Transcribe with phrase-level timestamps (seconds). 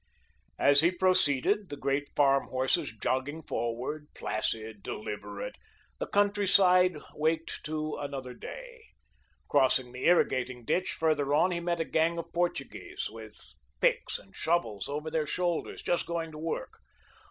[0.57, 5.55] As he proceeded, the great farm horses jogging forward, placid, deliberate,
[5.99, 8.83] the country side waked to another day.
[9.47, 13.39] Crossing the irrigating ditch further on, he met a gang of Portuguese, with
[13.79, 16.79] picks and shovels over their shoulders, just going to work.